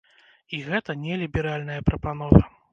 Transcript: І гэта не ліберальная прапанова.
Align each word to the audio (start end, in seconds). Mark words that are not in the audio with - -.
І 0.57 0.61
гэта 0.69 0.95
не 1.03 1.13
ліберальная 1.25 1.79
прапанова. 1.93 2.45